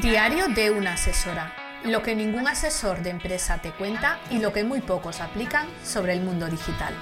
[0.00, 1.52] Diario de una asesora.
[1.84, 6.14] Lo que ningún asesor de empresa te cuenta y lo que muy pocos aplican sobre
[6.14, 6.94] el mundo digital.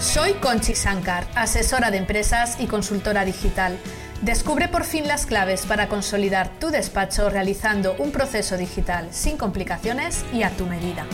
[0.00, 3.78] Soy Conchi Sankar, asesora de empresas y consultora digital.
[4.20, 10.24] Descubre por fin las claves para consolidar tu despacho realizando un proceso digital sin complicaciones
[10.32, 11.06] y a tu medida.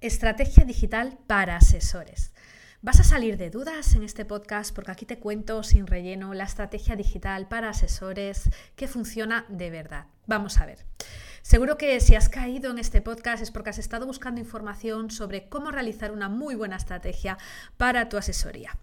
[0.00, 2.32] Estrategia digital para asesores.
[2.86, 6.44] Vas a salir de dudas en este podcast porque aquí te cuento sin relleno la
[6.44, 10.06] estrategia digital para asesores que funciona de verdad.
[10.28, 10.86] Vamos a ver.
[11.42, 15.48] Seguro que si has caído en este podcast es porque has estado buscando información sobre
[15.48, 17.38] cómo realizar una muy buena estrategia
[17.76, 18.78] para tu asesoría.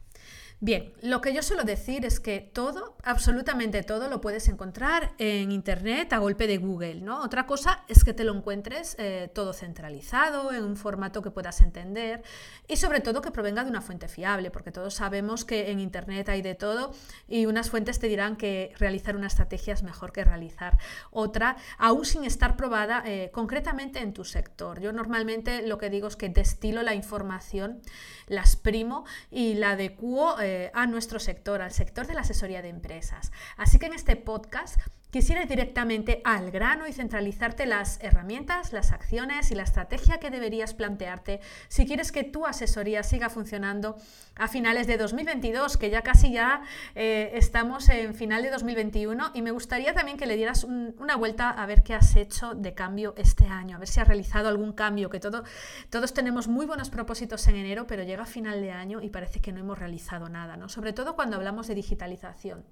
[0.66, 5.52] Bien, lo que yo suelo decir es que todo, absolutamente todo, lo puedes encontrar en
[5.52, 7.22] Internet a golpe de Google, ¿no?
[7.22, 11.60] Otra cosa es que te lo encuentres eh, todo centralizado, en un formato que puedas
[11.60, 12.24] entender
[12.66, 16.30] y sobre todo que provenga de una fuente fiable, porque todos sabemos que en Internet
[16.30, 16.94] hay de todo
[17.28, 20.78] y unas fuentes te dirán que realizar una estrategia es mejor que realizar
[21.12, 24.80] otra, aún sin estar probada eh, concretamente en tu sector.
[24.80, 27.82] Yo normalmente lo que digo es que destilo la información,
[28.28, 30.40] la exprimo y la adecuo.
[30.40, 33.32] Eh, a nuestro sector, al sector de la asesoría de empresas.
[33.58, 34.78] Así que en este podcast
[35.14, 40.32] quisiera ir directamente al grano y centralizarte las herramientas, las acciones y la estrategia que
[40.32, 43.96] deberías plantearte si quieres que tu asesoría siga funcionando
[44.36, 46.64] a finales de 2022, que ya casi ya
[46.96, 51.52] eh, estamos en final de 2021 y me gustaría también que le dieras una vuelta
[51.52, 54.74] a ver qué has hecho de cambio este año, a ver si has realizado algún
[54.74, 55.44] cambio, que todo,
[55.92, 59.52] todos tenemos muy buenos propósitos en enero, pero llega final de año y parece que
[59.52, 60.70] no hemos realizado nada, ¿no?
[60.70, 62.66] sobre todo cuando hablamos de digitalización.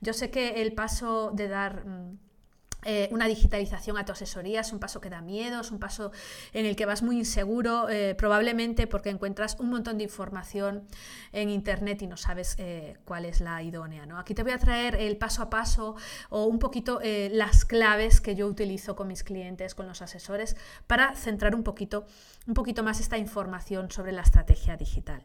[0.00, 1.87] Yo sé que el paso de dar
[2.84, 6.12] eh, una digitalización a tu asesoría es un paso que da miedo, es un paso
[6.52, 10.84] en el que vas muy inseguro, eh, probablemente porque encuentras un montón de información
[11.32, 14.06] en Internet y no sabes eh, cuál es la idónea.
[14.06, 14.16] ¿no?
[14.16, 15.96] Aquí te voy a traer el paso a paso
[16.30, 20.56] o un poquito las claves que yo utilizo con mis clientes, con los asesores,
[20.86, 22.06] para centrar un poquito,
[22.48, 25.22] un poquito más esta información sobre la estrategia digital.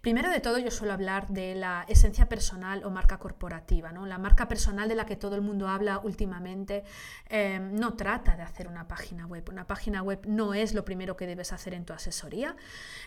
[0.00, 4.06] Primero de todo, yo suelo hablar de la esencia personal o marca corporativa, ¿no?
[4.06, 6.84] la marca personal de la que todo el mundo habla últimamente
[7.28, 9.48] Em, no trata de hacer una página web.
[9.48, 12.56] Una página web no es lo primero que debes hacer en tu asesoría.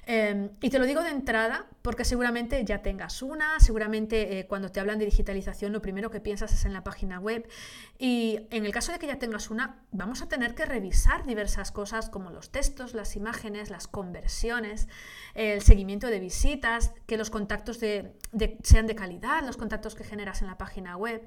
[0.08, 4.72] Em, y te lo digo de entrada porque seguramente ya tengas una, seguramente eh, cuando
[4.72, 7.48] te hablan de digitalización lo primero que piensas es en la página web.
[8.00, 11.72] Y en el caso de que ya tengas una, vamos a tener que revisar diversas
[11.72, 14.88] cosas como los textos, las imágenes, las conversiones,
[15.34, 20.48] el seguimiento de visitas, que los contactos sean de calidad, los contactos que generas en
[20.48, 21.26] la página web.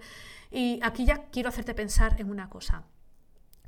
[0.51, 2.85] Y aquí ya quiero hacerte pensar en una cosa.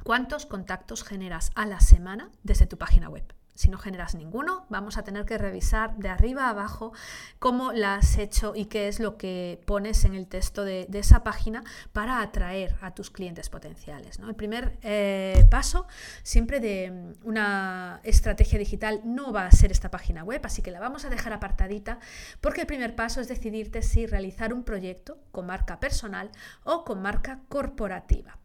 [0.03, 3.35] ¿Cuántos contactos generas a la semana desde tu página web?
[3.61, 6.95] Si no generas ninguno, vamos a tener que revisar de arriba a abajo
[7.39, 11.23] cómo la has hecho y qué es lo que pones en el texto de, esa
[11.25, 11.63] página
[11.93, 14.19] para atraer a tus clientes potenciales.
[14.19, 14.31] ¿no?
[14.31, 15.87] El primer eh, paso
[16.23, 20.71] siempre de mm, una estrategia digital no va a ser esta página web, así que
[20.71, 21.99] la vamos a dejar apartadita
[22.41, 26.31] porque el primer paso es decidirte si realizar un proyecto con marca personal
[26.65, 28.39] o con marca corporativa.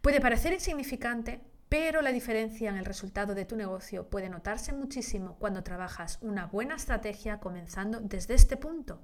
[0.00, 5.36] Puede parecer insignificante, pero la diferencia en el resultado de tu negocio puede notarse muchísimo
[5.38, 9.02] cuando trabajas una buena estrategia comenzando desde este punto.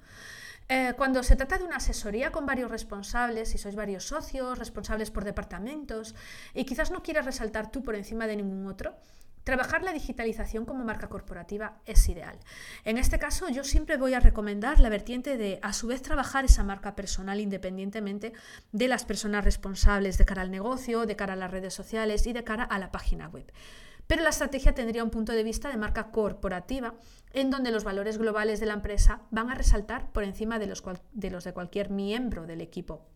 [0.68, 5.10] Eh, cuando se trata de una asesoría con varios responsables, si sois varios socios, responsables
[5.10, 6.14] por departamentos,
[6.54, 8.96] y quizás no quieras resaltar tú por encima de ningún otro,
[9.44, 12.38] Trabajar la digitalización como marca corporativa es ideal.
[12.84, 16.46] En este caso, yo siempre voy a recomendar la vertiente de, a su vez, trabajar
[16.46, 18.32] esa marca personal independientemente
[18.72, 22.32] de las personas responsables de cara al negocio, de cara a las redes sociales y
[22.32, 23.52] de cara a la página web.
[24.06, 26.94] Pero la estrategia tendría un punto de vista de marca corporativa,
[27.32, 30.82] en donde los valores globales de la empresa van a resaltar por encima de los,
[31.12, 33.06] de, cualquier miembro del equipo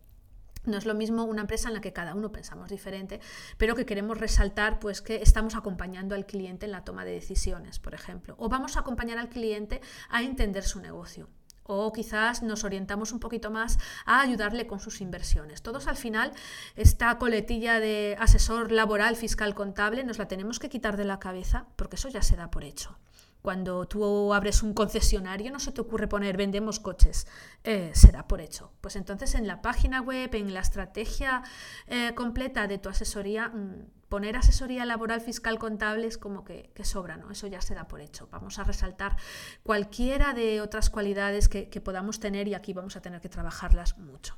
[0.65, 3.19] no es lo mismo una empresa en la que cada uno pensamos diferente,
[3.57, 7.79] pero que queremos resaltar pues que estamos acompañando al cliente en la toma de decisiones,
[7.79, 11.29] por ejemplo, o vamos a acompañar al cliente a entender su negocio
[11.71, 15.61] o quizás nos orientamos un poquito más a ayudarle con sus inversiones.
[15.61, 16.31] Todos al final,
[16.75, 21.67] esta coletilla de asesor laboral, fiscal, contable, nos la tenemos que quitar de la cabeza
[21.75, 22.97] porque eso ya se da por hecho.
[23.41, 27.25] Cuando tú abres un concesionario no se te ocurre poner vendemos coches,
[27.63, 28.73] eh, se da por hecho.
[28.81, 31.43] Pues entonces en la página web, en la estrategia
[31.87, 37.15] eh, completa de tu asesoría, mm, poner asesoría laboral, fiscal, contable es como que, sobra,
[37.15, 37.31] ¿no?
[37.31, 38.27] Eso ya se da por hecho.
[38.31, 39.15] Vamos a resaltar
[39.63, 44.35] cualquiera de otras cualidades que podamos tener y aquí vamos a tener que trabajarlas mucho.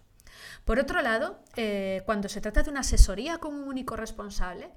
[0.66, 4.72] Por otro lado, eh, cuando se trata de una asesoría con un único responsable,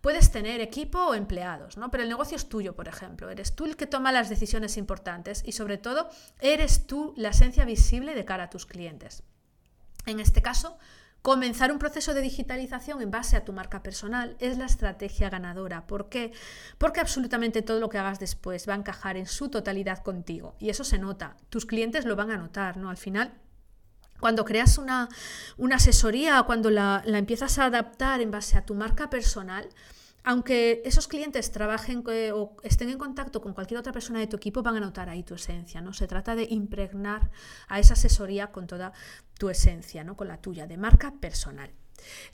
[0.00, 1.90] puedes tener equipo o empleados, ¿no?
[1.90, 3.30] Pero el negocio es tuyo, por ejemplo.
[3.30, 6.08] Eres tú el que toma las decisiones importantes y sobre todo
[6.40, 9.22] eres tú la esencia visible de cara a tus clientes.
[10.06, 10.78] En este caso,
[11.22, 15.86] Comenzar un proceso de digitalización en base a tu marca personal es la estrategia ganadora.
[15.86, 16.32] ¿Por qué?
[16.78, 20.54] Porque absolutamente todo lo que hagas después va a encajar en su totalidad contigo.
[20.60, 21.36] Y eso se nota.
[21.50, 22.88] Tus clientes lo van a notar, ¿no?
[22.88, 23.32] Al final,
[24.20, 25.08] cuando creas una,
[25.72, 29.68] asesoría, cuando la, la empiezas a adaptar en base a tu marca personal,
[30.28, 34.36] aunque esos clientes trabajen eh, o estén en contacto con cualquier otra persona de tu
[34.36, 35.94] equipo, van a notar ahí tu esencia, ¿no?
[35.94, 37.30] Se trata de impregnar
[37.66, 38.92] a esa asesoría con toda
[39.38, 40.18] tu esencia, ¿no?
[40.18, 41.70] Con la tuya, de marca personal.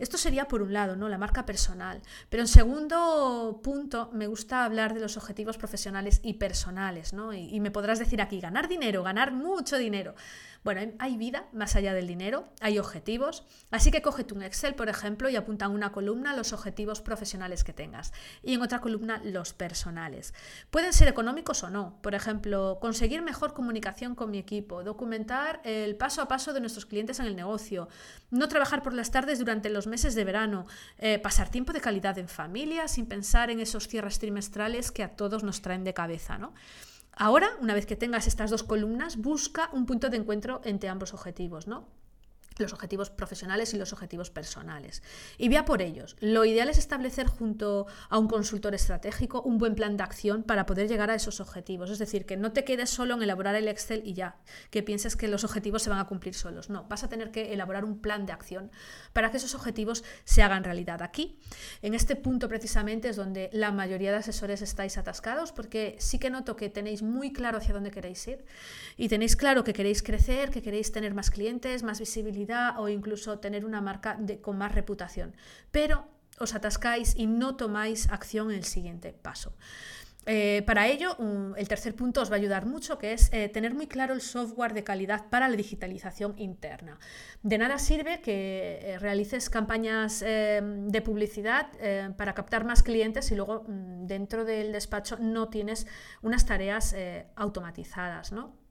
[0.01, 1.09] Esto sería por un lado, ¿no?
[1.09, 2.03] La marca personal.
[2.29, 7.33] Pero en segundo punto, me gusta hablar de los objetivos profesionales y personales, ¿no?
[7.33, 10.15] y me podrás decir aquí, ganar dinero, ganar mucho dinero.
[10.65, 14.89] Bueno, hay vida más allá del dinero, hay objetivos, así que cógete un Excel, por
[14.89, 19.21] ejemplo, y apunta en una columna los objetivos profesionales que tengas y en otra columna
[19.23, 20.33] los personales.
[20.71, 25.97] Pueden ser económicos o no, por ejemplo, conseguir mejor comunicación con mi equipo, documentar el
[25.97, 27.91] paso a paso de nuestros clientes en el negocio,
[28.31, 30.67] no trabajar por las tardes durante los meses de verano,
[30.97, 35.15] eh, pasar tiempo de calidad en familia sin pensar en esos cierres trimestrales que a
[35.15, 36.55] todos nos traen de cabeza, ¿no?
[37.17, 41.15] Ahora, una vez que tengas estas dos columnas, busca un punto de encuentro entre ambos
[41.15, 41.87] objetivos, ¿no?
[42.59, 45.03] Los objetivos profesionales y los objetivos personales.
[45.39, 46.17] Y vea por ellos.
[46.21, 50.67] Lo ideal es establecer junto a un consultor estratégico un buen plan de acción para
[50.67, 51.91] poder llegar a esos objetivos.
[51.91, 54.37] Es decir, que no te quedes solo en elaborar el Excel y ya,
[54.71, 56.71] que pienses que los objetivos se van a cumplir solos.
[56.71, 58.71] No, vas a tener que elaborar un plan de acción
[59.13, 61.03] para que esos objetivos se hagan realidad.
[61.03, 61.39] Aquí,
[61.83, 66.31] en este punto precisamente es donde la mayoría de asesores estáis atascados porque sí que
[66.31, 68.45] noto que tenéis muy claro hacia dónde queréis ir
[68.97, 72.44] y tenéis claro que queréis crecer, que queréis tener más clientes, más visibilidad
[72.79, 75.35] o incluso tener una marca con más reputación.
[75.71, 76.07] Pero
[76.39, 79.55] os atascáis y no tomáis acción en el siguiente paso.
[80.27, 81.17] Eh, para ello,
[81.57, 84.23] el tercer punto os va a ayudar mucho, que es eh, tener muy claro el
[84.23, 86.99] software de calidad para la digitalización interna.
[87.43, 91.69] De nada sirve que eh, realices campañas de publicidad
[92.17, 95.87] para captar más clientes y luego mm, dentro del despacho no tienes
[96.23, 96.95] unas tareas
[97.37, 98.64] automatizadas, ¿no?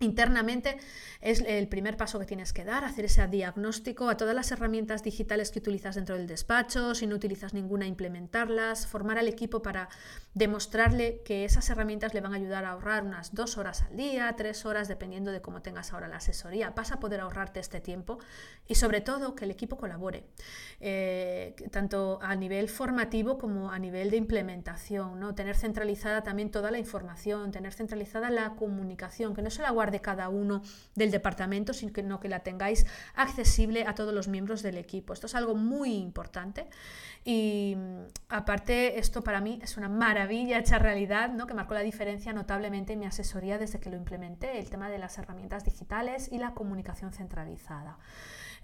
[0.00, 0.78] Internamente
[1.20, 5.02] es el primer paso que tienes que dar, hacer ese diagnóstico a todas las herramientas
[5.02, 9.90] digitales que utilizas dentro del despacho, si no utilizas ninguna, implementarlas, formar al equipo para
[10.32, 14.32] demostrarle que esas herramientas le van a ayudar a ahorrar unas dos horas al día,
[14.36, 16.70] tres horas, dependiendo de cómo tengas ahora la asesoría.
[16.70, 18.18] Vas a poder ahorrarte este tiempo
[18.66, 20.24] y sobre todo que el equipo colabore,
[20.80, 25.34] eh, tanto a nivel formativo como a nivel de implementación, ¿no?
[25.34, 29.89] tener centralizada también toda la información, tener centralizada la comunicación, que no se la guarde
[29.90, 30.62] de cada uno
[30.94, 35.12] del departamento, sino que la tengáis accesible a todos los miembros del equipo.
[35.12, 36.66] Esto es algo muy importante
[37.24, 41.46] y mm, aparte esto para mí es una maravilla hecha realidad, ¿no?
[41.46, 44.98] que marcó la diferencia notablemente en mi asesoría desde que lo implementé, el tema de
[44.98, 47.98] las herramientas digitales y la comunicación centralizada.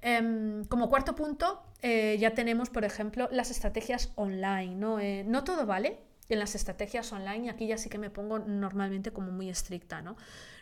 [0.03, 4.75] Em, como cuarto punto, eh, ya tenemos, por ejemplo, las estrategias online.
[4.75, 5.01] ¿no?
[5.01, 8.39] Eh, no todo vale, en las estrategias online, y aquí ya sí que me pongo
[8.39, 10.17] normalmente como muy estricta, ¿no?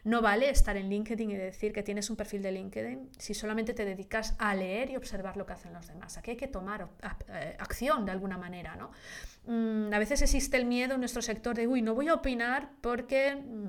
[0.05, 3.72] No vale estar en LinkedIn y decir que tienes un perfil de LinkedIn si solamente
[3.72, 6.19] te dedicas a leer y observar lo que hacen los demás.
[6.19, 6.88] Aquí hay que tomar
[7.28, 8.90] eh, acción de alguna manera, ¿no?
[9.46, 12.70] Mm, a veces existe el miedo en nuestro sector de, uy, no voy a opinar
[12.82, 13.69] porque mm,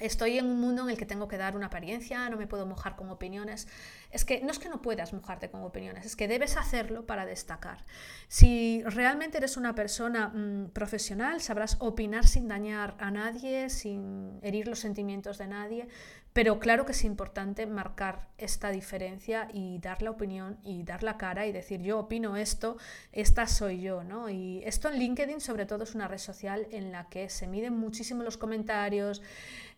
[0.00, 2.66] estoy en un mundo en el que tengo que dar una apariencia, no me puedo
[2.66, 3.68] mojar con opiniones.
[4.10, 7.26] Es que no es que no puedas mojarte con opiniones, es que debes hacerlo para
[7.26, 7.84] destacar.
[8.28, 14.68] Si realmente eres una persona mm, profesional, sabrás opinar sin dañar a nadie, sin herir
[14.68, 15.88] los sentimientos de nadie,
[16.34, 21.16] pero claro que es importante marcar esta diferencia y dar la opinión y dar la
[21.16, 22.76] cara y decir yo opino esto,
[23.12, 24.28] esta soy yo, ¿no?
[24.28, 27.78] Y esto en LinkedIn sobre todo es una red social en la que se miden
[27.78, 29.22] muchísimo los comentarios,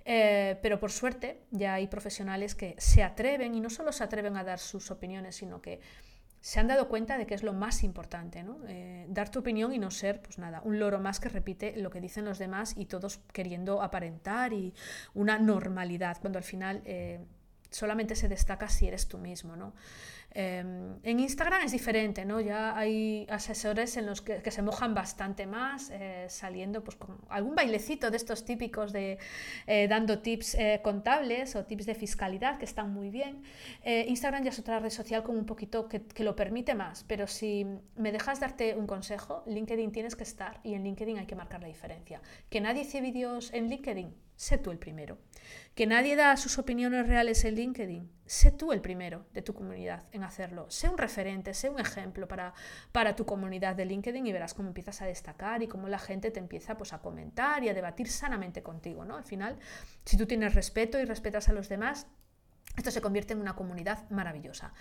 [0.08, 4.36] eh, pero por suerte ya hay profesionales que se atreven y no solo se atreven
[4.36, 5.80] a dar sus opiniones, sino que
[6.40, 8.60] se han dado cuenta de que es lo más importante, ¿no?
[8.68, 11.90] Eh, dar tu opinión y no ser, pues nada, un loro más que repite lo
[11.90, 14.72] que dicen los demás y todos queriendo aparentar y
[15.12, 17.18] una normalidad, cuando al final eh,
[17.76, 19.74] solamente se destaca si eres tú mismo, ¿no?
[20.38, 22.42] Em, en Instagram es diferente, ¿no?
[22.42, 27.54] Ya hay asesores en los que, se mojan bastante más, eh, saliendo pues, con algún
[27.54, 29.18] bailecito de estos típicos de
[29.66, 33.42] eh, dando tips eh, contables o tips de fiscalidad que están muy bien.
[33.84, 37.26] Instagram ya es otra red social como un poquito que, que, lo permite más, pero
[37.26, 37.66] si
[37.96, 41.62] me dejas darte un consejo, LinkedIn tienes que estar y en LinkedIn hay que marcar
[41.62, 42.20] la diferencia.
[42.50, 45.18] Que nadie hace vídeos en LinkedIn, sé tú el primero.
[45.74, 50.04] Que nadie da sus opiniones reales en LinkedIn, sé tú el primero de tu comunidad
[50.12, 50.70] en hacerlo.
[50.70, 52.54] Sé un referente, sé un ejemplo para,
[52.92, 56.30] para tu comunidad de LinkedIn y verás cómo empiezas a destacar y cómo la gente
[56.30, 59.04] te empieza pues, a comentar y a debatir sanamente contigo.
[59.04, 59.16] ¿no?
[59.16, 59.58] Al final,
[60.04, 62.06] si tú tienes respeto y respetas a los demás,
[62.76, 64.72] esto se convierte en una comunidad maravillosa.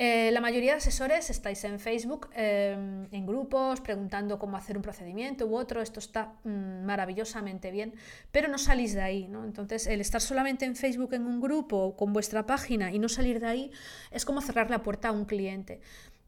[0.00, 4.82] Eh, la mayoría de asesores estáis en Facebook, em, en grupos, preguntando cómo hacer un
[4.82, 5.82] procedimiento u otro.
[5.82, 7.94] Esto está mm, maravillosamente bien,
[8.30, 9.26] pero no salís de ahí.
[9.26, 9.44] ¿no?
[9.44, 13.40] Entonces, el estar solamente en Facebook en un grupo con vuestra página y no salir
[13.40, 13.70] de ahí
[14.12, 15.80] es como cerrar la puerta a un cliente.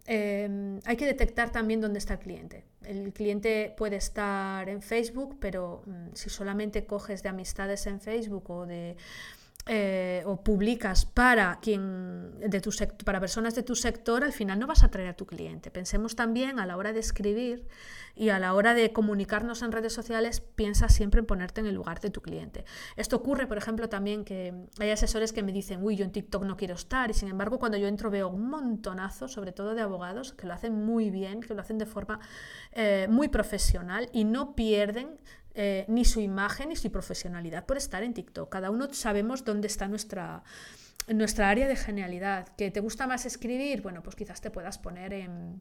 [0.06, 2.64] Em, hay que detectar también dónde está el cliente.
[2.82, 8.50] El cliente puede estar en Facebook, pero mm, si solamente coges de amistades en Facebook
[8.50, 8.96] o de
[9.72, 12.70] eh, o publicas para quien de tu
[13.04, 15.70] para personas de tu sector, al final no vas a atraer a tu cliente.
[15.70, 17.68] Pensemos también a la hora de escribir
[18.16, 21.76] y a la hora de comunicarnos en redes sociales, piensa siempre en ponerte en el
[21.76, 22.64] lugar de tu cliente.
[22.96, 26.44] Esto ocurre, por ejemplo, también que hay asesores que me dicen, uy, yo en TikTok
[26.44, 29.82] no quiero estar, y sin embargo, cuando yo entro veo un montonazo, sobre todo de
[29.82, 32.18] abogados, que lo hacen muy bien, que lo hacen de forma
[32.72, 35.20] eh, muy profesional y no pierden
[35.54, 38.50] eh, ni su imagen ni su profesionalidad por estar en TikTok.
[38.50, 40.42] Cada uno sabemos dónde está nuestra,
[41.08, 42.48] nuestra área de genialidad.
[42.56, 43.82] ¿Que te gusta más escribir?
[43.82, 45.60] Bueno, pues quizás te puedas poner en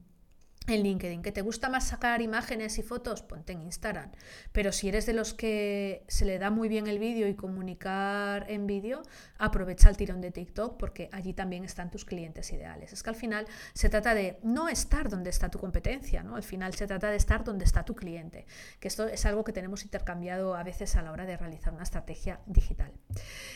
[0.69, 1.21] en LinkedIn.
[1.21, 3.21] ¿Que te gusta más sacar imágenes y fotos?
[3.21, 4.11] Ponte en Instagram.
[4.51, 8.45] Pero si eres de los que se le da muy bien el vídeo y comunicar
[8.49, 9.01] en vídeo,
[9.37, 12.93] aprovecha el tirón de TikTok porque allí también están tus clientes ideales.
[12.93, 16.35] Es que al final se trata de no estar donde está tu competencia, ¿no?
[16.35, 18.45] Al final se trata de estar donde está tu cliente,
[18.79, 21.83] que esto es algo que tenemos intercambiado a veces a la hora de realizar una
[21.83, 22.91] estrategia digital.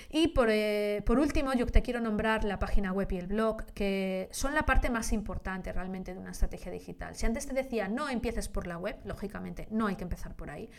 [0.09, 3.65] Y por, eh, por último, yo te quiero nombrar la página web y el blog,
[3.73, 7.02] que son la parte más importante realmente de una estrategia digital.
[7.13, 10.49] Si antes te decía no empieces por la web, lógicamente no hay que empezar por
[10.49, 10.69] ahí.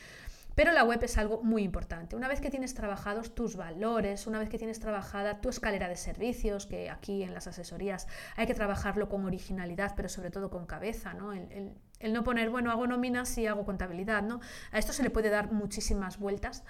[0.54, 2.14] Pero la web es algo muy importante.
[2.14, 5.96] Una vez que tienes trabajados tus valores, una vez que tienes trabajada tu escalera de
[5.96, 10.66] servicios, que aquí en las asesorías hay que trabajarlo con originalidad, pero sobre todo con
[10.66, 11.32] cabeza, ¿no?
[11.32, 11.72] El,
[12.12, 14.40] no poner, bueno, hago nóminas y hago contabilidad, ¿no?
[14.73, 16.64] A esto se le puede dar muchísimas vueltas.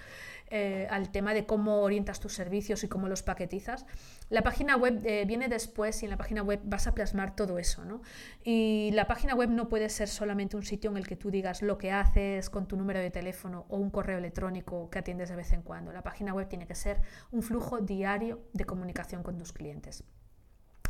[0.51, 3.87] Eh, al tema de cómo orientas tus servicios y cómo los paquetizas.
[4.29, 7.57] La página web eh, viene después y en la página web vas a plasmar todo
[7.57, 7.83] eso.
[7.83, 8.03] ¿no?
[8.43, 11.63] Y la página web no puede ser solamente un sitio en el que tú digas
[11.63, 15.35] lo que haces con tu número de teléfono o un correo electrónico que atiendes de
[15.35, 15.91] vez en cuando.
[15.91, 17.01] La página web tiene que ser
[17.31, 20.03] un flujo diario de comunicación con tus clientes.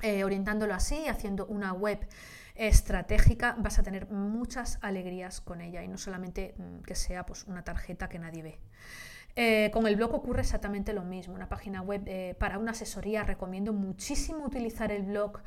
[0.01, 2.05] Eh, orientándolo así, haciendo una web
[2.55, 7.43] estratégica, vas a tener muchas alegrías con ella y no solamente mm, que sea pues,
[7.45, 8.59] una tarjeta que nadie ve.
[9.37, 11.33] Eh, con el blog ocurre exactamente lo mismo.
[11.33, 15.39] Una página web eh, para una asesoría recomiendo muchísimo utilizar el blog,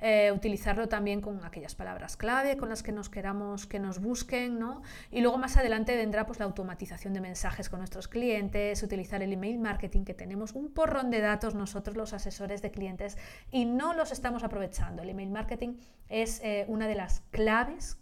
[0.00, 4.58] eh, utilizarlo también con aquellas palabras clave con las que nos queramos que nos busquen,
[4.58, 4.80] ¿no?
[5.10, 9.34] Y luego más adelante vendrá pues, la automatización de mensajes con nuestros clientes, utilizar el
[9.34, 13.18] email marketing, que tenemos un porrón de datos nosotros los asesores de clientes
[13.50, 15.02] y no los estamos aprovechando.
[15.02, 15.76] El email marketing
[16.08, 17.98] es una de las claves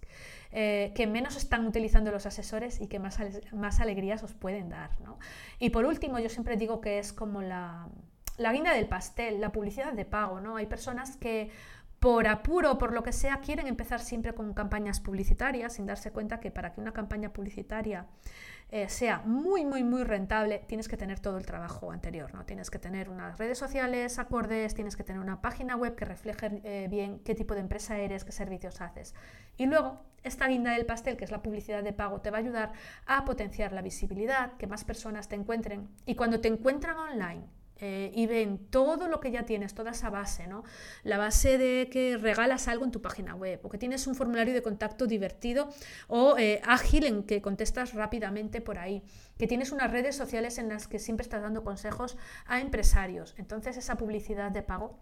[0.53, 3.19] eh, que menos están utilizando los asesores y que más,
[3.53, 4.91] más alegrías os pueden dar.
[5.59, 7.89] Y por último, yo siempre digo que es como la,
[8.37, 10.41] la guinda del pastel, la publicidad de pago.
[10.41, 10.57] ¿no?
[10.57, 11.51] Hay personas que
[12.01, 16.41] por apuro por lo que sea quieren empezar siempre con campañas publicitarias sin darse cuenta
[16.41, 18.07] que para que una campaña publicitaria
[18.75, 22.47] eh, sea muy, muy, muy rentable, tienes que tener todo el trabajo anterior, ¿no?
[22.47, 26.63] Tienes que tener unas redes sociales acordes, tienes que tener una página web que refleje
[26.65, 29.15] eh, bien qué tipo de empresa eres, qué servicios haces.
[29.59, 32.41] Y luego, esta guinda del pastel, que es la publicidad de pago, te va a
[32.41, 32.73] ayudar
[33.05, 35.91] a potenciar la visibilidad, que más personas te encuentren.
[36.07, 37.45] Y cuando te encuentran online
[37.85, 40.63] eh, y ven todo lo que ya tienes, toda esa base, ¿no?
[41.03, 44.55] La base de que regalas algo en tu página web o que tienes un formulario
[44.55, 45.69] de contacto divertido
[46.07, 49.03] o eh, ágil en que contestas rápidamente por ahí,
[49.37, 53.35] que tienes unas redes sociales en las que siempre estás dando consejos a empresarios.
[53.37, 55.01] Entonces esa publicidad de pago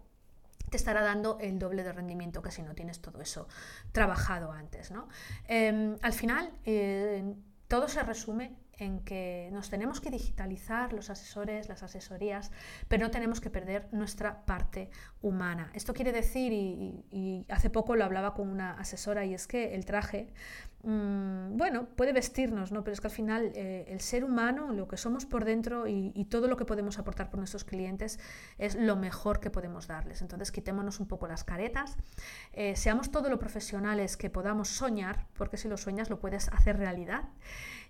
[0.71, 3.47] te estará dando el doble de rendimiento que si no tienes todo eso
[3.91, 4.89] trabajado antes.
[4.89, 5.07] ¿no?
[5.47, 7.35] Em, al final, eh,
[7.67, 12.51] todo se resume en que nos tenemos que digitalizar los asesores, las asesorías,
[12.87, 14.89] pero no tenemos que perder nuestra parte
[15.21, 15.69] humana.
[15.73, 19.85] Esto quiere decir, y, hace poco lo hablaba con una asesora, y es que el
[19.85, 20.33] traje,
[20.83, 22.83] mm, bueno, puede vestirnos, ¿no?
[22.83, 26.11] pero es que al final eh, el ser humano, lo que somos por dentro y,
[26.29, 28.19] todo lo que podemos aportar por nuestros clientes
[28.57, 30.21] es lo mejor que podemos darles.
[30.21, 31.97] Entonces quitémonos un poco las caretas,
[32.53, 36.77] eh, seamos todo lo profesionales que podamos soñar, porque si lo sueñas lo puedes hacer
[36.77, 37.23] realidad.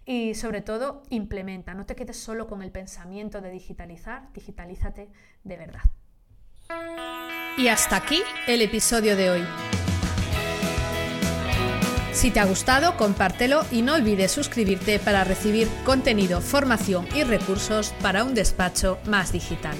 [0.05, 5.09] Y sobre todo, implementa, no te quedes solo con el pensamiento de digitalizar, digitalízate
[5.43, 5.83] de verdad.
[7.57, 9.90] Y hasta aquí el episodio de hoy.
[12.13, 17.93] Si te ha gustado, compártelo y no olvides suscribirte para recibir contenido, formación y recursos
[18.01, 19.75] para un despacho más digital.